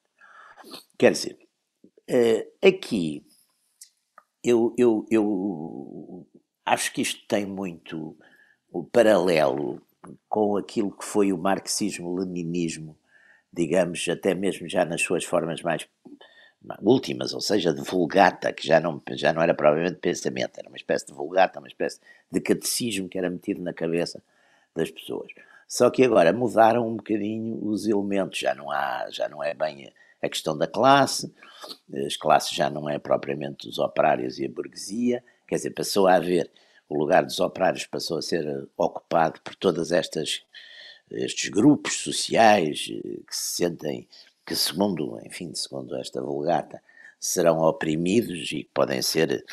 [0.98, 1.38] Quer dizer,
[2.10, 3.24] uh, aqui
[4.42, 6.26] eu, eu, eu
[6.64, 8.16] acho que isto tem muito
[8.70, 9.80] o paralelo
[10.28, 12.96] com aquilo que foi o marxismo-leninismo,
[13.56, 15.88] digamos, até mesmo já nas suas formas mais
[16.82, 20.76] últimas, ou seja, de vulgata, que já não, já não era provavelmente pensamento, era uma
[20.76, 21.98] espécie de vulgata, uma espécie
[22.30, 24.22] de catecismo que era metido na cabeça
[24.74, 25.32] das pessoas.
[25.66, 29.90] Só que agora mudaram um bocadinho os elementos, já não há, já não é bem
[30.22, 31.32] a questão da classe,
[32.06, 36.14] as classes já não é propriamente os operários e a burguesia, quer dizer, passou a
[36.14, 36.50] haver,
[36.88, 40.44] o lugar dos operários passou a ser ocupado por todas estas
[41.10, 44.06] estes grupos sociais eh, que se sentem
[44.46, 46.80] que segundo, enfim, segundo esta vulgata,
[47.18, 49.44] serão oprimidos e podem ser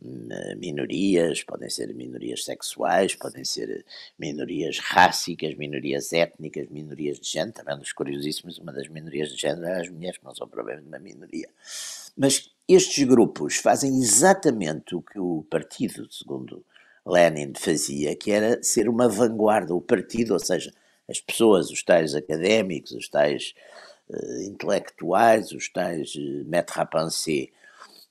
[0.00, 3.84] hum, minorias, podem ser minorias sexuais, podem ser
[4.18, 9.66] minorias rássicas, minorias étnicas, minorias de género, também dos curiosíssimos, uma das minorias de género
[9.66, 11.48] é as mulheres, que não são provavelmente uma minoria.
[12.16, 16.64] Mas estes grupos fazem exatamente o que o partido, segundo
[17.06, 20.72] Lenin, fazia, que era ser uma vanguarda, o partido, ou seja,
[21.12, 23.54] as pessoas, os tais académicos, os tais
[24.08, 26.88] uh, intelectuais, os tais uh, maîtres à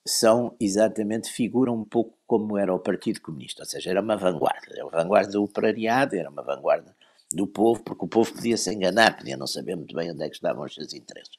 [0.06, 4.74] são exatamente, figuram um pouco como era o Partido Comunista, ou seja, era uma vanguarda,
[4.74, 6.96] era uma vanguarda do operariado, era uma vanguarda
[7.32, 10.30] do povo, porque o povo podia se enganar, podia não saber muito bem onde é
[10.30, 11.34] que estavam os seus interesses.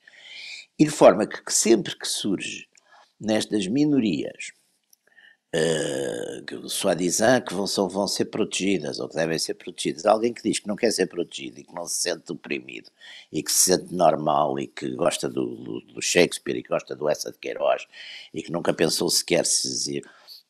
[0.78, 2.68] E de forma que, que sempre que surge
[3.20, 4.52] nestas minorias
[5.54, 10.06] uh, soi-disant que vão, vão ser protegidas ou que devem ser protegidas.
[10.06, 12.90] Alguém que diz que não quer ser protegido e que não se sente oprimido
[13.30, 16.94] e que se sente normal e que gosta do, do, do Shakespeare e que gosta
[16.94, 17.86] do Essa de Queiroz
[18.32, 20.02] e que nunca pensou sequer se.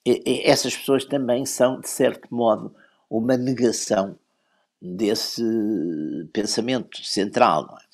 [0.04, 2.74] E, e essas pessoas também são, de certo modo,
[3.08, 4.18] uma negação
[4.80, 5.42] desse
[6.32, 7.78] pensamento central.
[7.80, 7.84] É?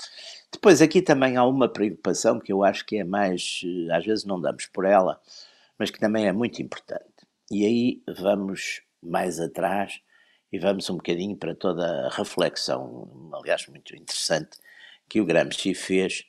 [0.50, 4.24] Depois, aqui também há uma preocupação que eu acho que é mais, eh, às vezes
[4.24, 5.20] não damos por ela,
[5.78, 7.26] mas que também é muito importante.
[7.50, 10.00] E aí vamos mais atrás
[10.52, 14.58] e vamos um bocadinho para toda a reflexão, aliás, muito interessante,
[15.08, 16.24] que o Gramsci fez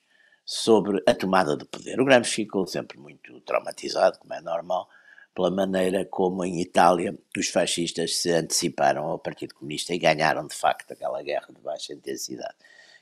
[0.45, 1.99] sobre a tomada de poder.
[1.99, 4.89] O Gramsci ficou sempre muito traumatizado, como é normal,
[5.33, 10.55] pela maneira como em Itália os fascistas se anteciparam ao Partido Comunista e ganharam de
[10.55, 12.55] facto aquela guerra de baixa intensidade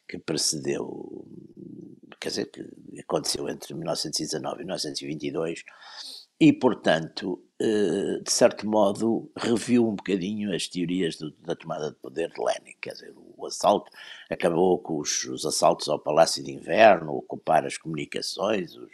[0.07, 1.25] que precedeu,
[2.19, 2.63] quer dizer, que
[2.99, 5.63] aconteceu entre 1919 e 1922
[6.39, 11.97] e, portanto, eh, de certo modo, reviu um bocadinho as teorias do, da tomada de
[11.97, 12.75] poder de Lenin.
[12.79, 13.91] Quer dizer, o assalto
[14.29, 18.89] acabou com os, os assaltos ao Palácio de Inverno, ocupar as comunicações, os,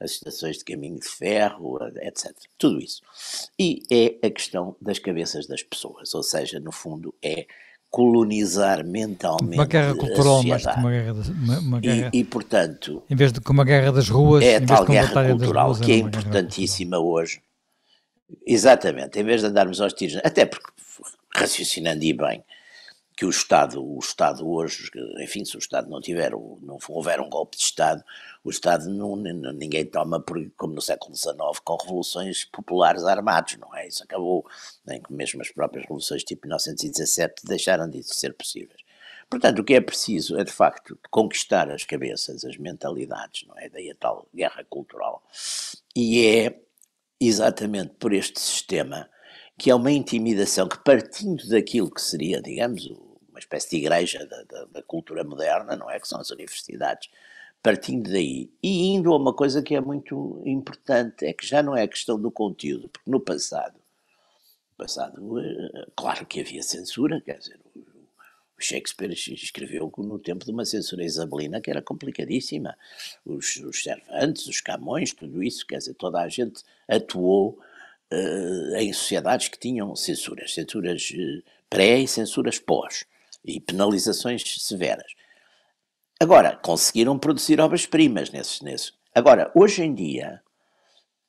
[0.00, 2.32] as estações de caminho de ferro, etc.
[2.58, 3.02] Tudo isso.
[3.58, 7.46] E é a questão das cabeças das pessoas, ou seja, no fundo, é
[7.90, 12.24] colonizar mentalmente uma guerra cultural mais que uma guerra, de, uma, uma guerra e, e,
[12.24, 15.92] portanto em vez de uma guerra das ruas é a tal guerra cultural ruas, que
[15.92, 17.40] é importantíssima hoje.
[18.46, 20.70] Exatamente em vez de andarmos aos tiros até porque
[21.34, 22.44] raciocinando e bem
[23.16, 27.30] que o Estado, o Estado hoje, enfim, se o Estado não tiver, não houver um
[27.30, 28.04] golpe de Estado,
[28.44, 33.74] o Estado não, ninguém toma, por, como no século XIX, com revoluções populares armados, não
[33.74, 33.88] é?
[33.88, 34.46] Isso acabou,
[34.84, 38.84] nem que mesmo as próprias revoluções tipo 1917 deixaram de ser possíveis.
[39.30, 43.70] Portanto, o que é preciso é, de facto, conquistar as cabeças, as mentalidades, não é?
[43.70, 45.22] Daí a tal guerra cultural.
[45.96, 46.60] E é
[47.18, 49.08] exatamente por este sistema
[49.58, 52.86] que é uma intimidação que, partindo daquilo que seria, digamos,
[53.36, 56.00] uma espécie de igreja da, da, da, cultura moderna, não é?
[56.00, 57.10] Que são as universidades.
[57.62, 61.76] Partindo daí e indo a uma coisa que é muito importante, é que já não
[61.76, 63.78] é questão do conteúdo, porque no passado,
[64.76, 70.64] passado, eh, claro que havia censura, quer dizer, o Shakespeare escreveu no tempo de uma
[70.64, 72.76] censura isabelina que era complicadíssima.
[73.24, 77.58] Os, os Cervantes, os Camões, tudo isso, quer dizer, toda a gente atuou
[78.12, 83.04] uh, em sociedades que tinham censuras, censuras uh, pré e censuras pós
[83.46, 85.12] e penalizações severas.
[86.20, 88.92] Agora, conseguiram produzir obras-primas nesses, nesses.
[89.14, 90.42] Agora, hoje em dia,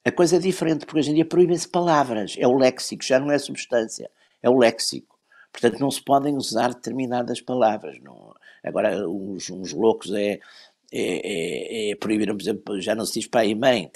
[0.05, 2.35] a coisa é diferente, porque hoje em dia proíbem-se palavras.
[2.37, 4.09] É o léxico, já não é substância,
[4.41, 5.17] é o léxico.
[5.51, 7.99] Portanto, não se podem usar determinadas palavras.
[8.01, 8.33] Não.
[8.63, 10.39] Agora, uns, uns loucos é,
[10.91, 13.91] é, é, é proibiram, por exemplo, já não se diz pai e mãe,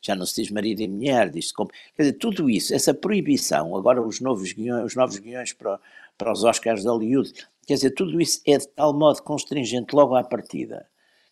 [0.00, 1.70] já não se diz marido e mulher, diz como.
[1.94, 5.78] Quer dizer, tudo isso, essa proibição, agora os novos guiões, os novos guiões para,
[6.16, 7.32] para os Oscars de Hollywood.
[7.66, 10.86] Quer dizer, tudo isso é de tal modo constringente logo à partida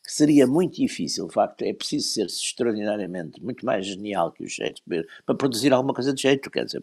[0.05, 4.49] que seria muito difícil, de facto, é preciso ser extraordinariamente muito mais genial que o
[4.49, 6.83] Shakespeare para produzir alguma coisa de jeito, quer dizer,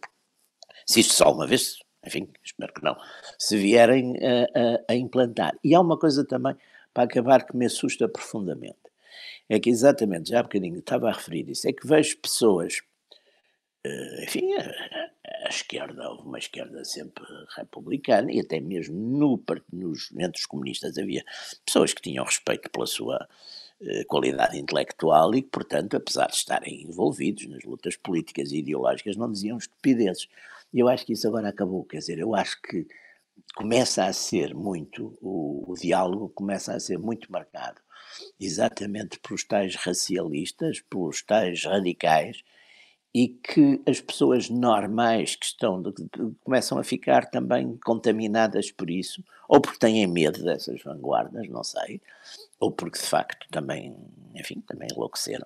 [0.88, 2.98] se isto só uma vez, enfim, espero que não,
[3.38, 5.56] se vierem a, a, a implantar.
[5.64, 6.56] E há uma coisa também,
[6.92, 8.80] para acabar, que me assusta profundamente,
[9.48, 12.82] é que exatamente, já há bocadinho estava a referir isso, é que vejo pessoas,
[13.84, 14.50] eh, enfim,
[15.46, 17.24] a, esquerda, houve uma esquerda sempre
[17.56, 21.24] republicana, e até mesmo no, nos, entre os comunistas havia
[21.66, 23.28] pessoas que tinham respeito pela sua
[23.82, 29.16] eh, qualidade intelectual e que, portanto, apesar de estarem envolvidos nas lutas políticas e ideológicas,
[29.16, 30.28] não diziam estupidezes.
[30.74, 32.88] E eu acho que isso agora acabou, quer dizer, eu acho que
[33.56, 37.82] começa a ser muito, o, o diálogo começa a ser muito marcado
[38.40, 42.44] exatamente pelos tais racialistas, pelos tais radicais,
[43.14, 48.90] e que as pessoas normais que estão de, de, começam a ficar também contaminadas por
[48.90, 52.02] isso, ou porque têm medo dessas vanguardas, não sei,
[52.60, 53.96] ou porque de facto também,
[54.34, 55.46] enfim, também enlouqueceram.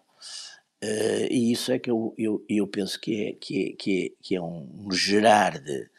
[0.83, 4.09] Uh, e isso é que eu, eu, eu penso que é, que é, que é,
[4.21, 5.89] que é um, um gerar de.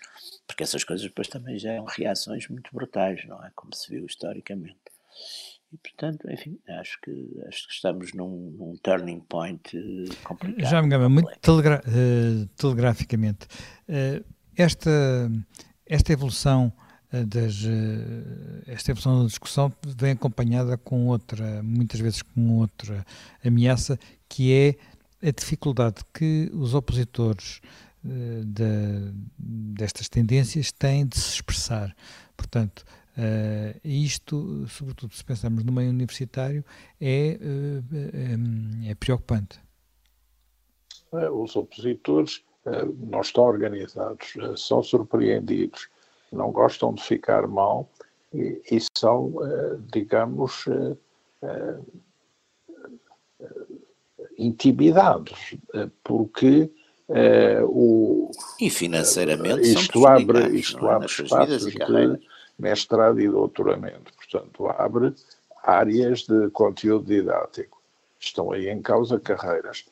[0.47, 3.51] Porque essas coisas depois também são reações muito brutais, não é?
[3.57, 4.77] Como se viu historicamente.
[5.73, 7.11] E, portanto, enfim, acho que,
[7.49, 10.71] acho que estamos num, num turning point eh, complicado.
[10.71, 13.47] Já me engano, muito telegra uh, telegraficamente.
[13.89, 14.25] Uh,
[14.57, 14.91] esta,
[15.85, 16.73] esta evolução
[17.13, 17.63] das,
[18.67, 23.05] esta evolução da discussão vem acompanhada com outra, muitas vezes com outra
[23.45, 23.99] ameaça,
[24.29, 27.61] que é a dificuldade que os opositores
[28.03, 31.95] de, destas tendências têm de se expressar.
[32.37, 32.85] Portanto,
[33.17, 36.63] Uh, isto, sobretudo se pensarmos no meio universitário,
[37.01, 39.59] é, uh, é preocupante.
[41.15, 42.45] É, os opositores
[42.99, 45.89] não estão organizados, são surpreendidos,
[46.33, 47.89] não gostam de ficar mal
[48.35, 49.33] e, e são,
[49.93, 50.65] digamos,
[54.37, 55.57] intimidados,
[56.03, 56.69] porque
[57.69, 58.33] o.
[58.61, 60.93] E financeiramente isto abre, isto é?
[60.93, 61.79] abre espaços de
[62.59, 64.13] mestrado e doutoramento.
[64.15, 65.15] Portanto, abre
[65.63, 67.81] áreas de conteúdo didático.
[68.19, 69.85] Estão aí em causa carreiras.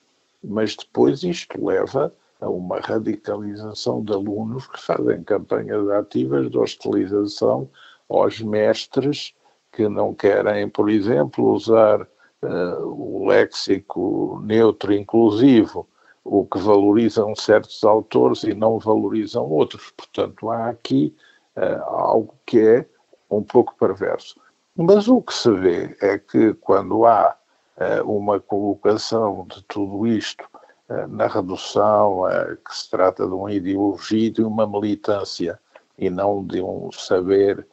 [0.43, 7.69] Mas depois isto leva a uma radicalização de alunos que fazem campanhas ativas de hostilização
[8.09, 9.35] aos mestres
[9.73, 15.89] que não querem, por exemplo, usar uh, o léxico neutro inclusivo,
[16.23, 19.93] o que valorizam certos autores e não valorizam outros.
[19.97, 21.15] Portanto, há aqui
[21.57, 22.87] uh, algo que é
[23.31, 24.41] um pouco perverso.
[24.77, 27.37] Mas o que se vê é que quando há
[27.77, 30.45] uh, uma colocação de tudo isto
[30.89, 32.23] uh, na redução,
[32.67, 35.59] que se trata de uma ideologia e de uma militância
[35.97, 37.67] e não de um saber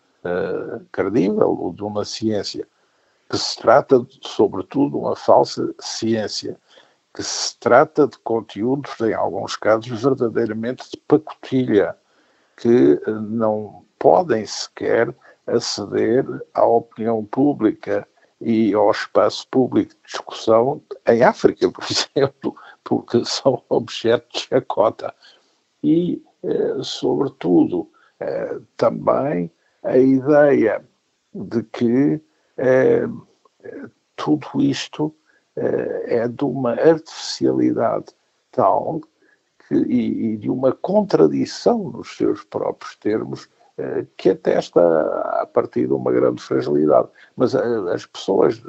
[0.92, 2.68] credível ou de uma ciência,
[3.28, 6.56] que se trata, sobretudo, de uma falsa ciência,
[7.14, 11.96] que se trata de conteúdos, em alguns casos, verdadeiramente de pacotilha,
[12.62, 15.14] que eh, não podem sequer
[15.48, 18.08] aceder à opinião pública
[18.40, 25.14] e ao espaço público de discussão em África, por exemplo, porque são objeto de chacota.
[25.84, 27.90] E, eh, sobretudo,
[28.20, 29.52] eh, também
[29.84, 30.86] a ideia
[31.34, 32.22] de que
[34.16, 35.16] tudo isto
[35.56, 38.14] é de uma artificialidade
[38.52, 39.02] tal
[39.72, 44.82] e, e de uma contradição nos seus próprios termos eh, que atesta
[45.42, 47.08] a partir de uma grande fragilidade.
[47.36, 47.60] Mas eh,
[47.94, 48.62] as pessoas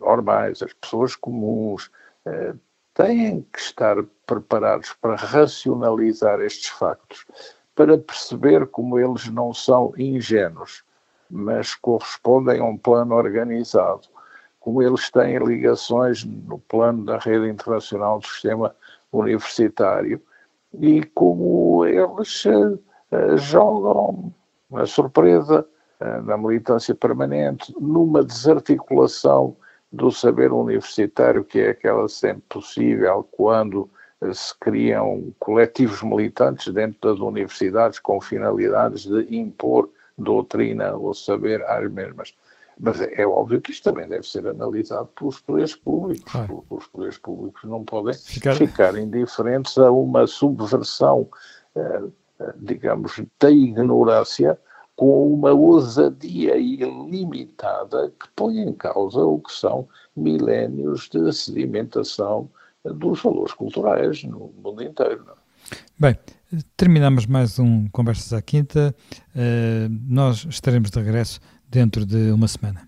[0.00, 1.90] normais, as pessoas comuns,
[2.24, 2.54] eh,
[2.94, 3.96] têm que estar
[4.26, 7.26] preparados para racionalizar estes factos,
[7.74, 10.82] para perceber como eles não são ingênuos,
[11.30, 14.08] mas correspondem a um plano organizado,
[14.58, 18.74] como eles têm ligações no plano da rede internacional do sistema
[19.12, 20.20] universitário
[20.80, 24.32] e como eles uh, jogam
[24.70, 25.66] na surpresa,
[26.00, 29.56] uh, na militância permanente, numa desarticulação
[29.92, 33.88] do saber universitário, que é aquela sempre possível quando
[34.20, 41.62] uh, se criam coletivos militantes dentro das universidades com finalidades de impor doutrina ou saber
[41.64, 42.34] às mesmas.
[42.78, 46.30] Mas é, é óbvio que isto também deve ser analisado pelos poderes públicos.
[46.30, 46.64] Claro.
[46.68, 51.28] Os poderes públicos não podem ficar, ficar indiferentes a uma subversão,
[51.74, 52.02] eh,
[52.40, 54.58] eh, digamos, da ignorância
[54.94, 62.48] com uma ousadia ilimitada que põe em causa o que são milénios de sedimentação
[62.84, 65.24] dos valores culturais no mundo inteiro.
[65.26, 65.32] Não?
[65.32, 65.36] É?
[65.98, 66.18] Bem,
[66.76, 68.94] terminamos mais um Conversas à Quinta.
[69.34, 72.85] Uh, nós estaremos de regresso dentro de uma semana.